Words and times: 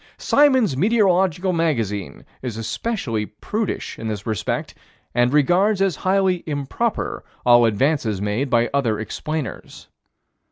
Symons' 0.17 0.75
Meteorological 0.75 1.53
Magazine 1.53 2.25
is 2.41 2.57
especially 2.57 3.27
prudish 3.27 3.99
in 3.99 4.07
this 4.07 4.25
respect 4.25 4.73
and 5.13 5.31
regards 5.31 5.79
as 5.79 5.97
highly 5.97 6.43
improper 6.47 7.23
all 7.45 7.65
advances 7.65 8.19
made 8.19 8.49
by 8.49 8.71
other 8.73 8.99
explainers. 8.99 9.89